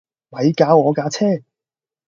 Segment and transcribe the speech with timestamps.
[0.29, 1.27] 咪搞我架車